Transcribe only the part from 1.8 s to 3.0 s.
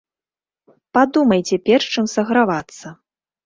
чым сагравацца.